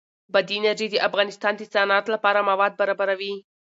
[0.33, 3.33] بادي انرژي د افغانستان د صنعت لپاره مواد برابروي.